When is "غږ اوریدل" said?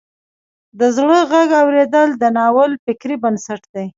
1.31-2.09